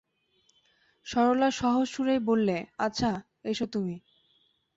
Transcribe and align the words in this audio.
সরলা 1.05 1.49
সহজ 1.51 1.87
সুরেই 1.87 2.19
বললে, 2.19 2.57
আচ্ছা, 2.77 3.11
এসো 3.43 3.65
তুমি। 3.65 3.95